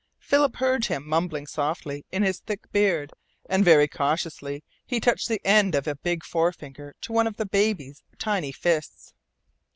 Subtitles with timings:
[0.17, 3.13] Philip heard him mumbling softly in his thick beard,
[3.47, 7.45] and very cautiously he touched the end of a big forefinger to one of the
[7.45, 9.13] baby's tiny fists.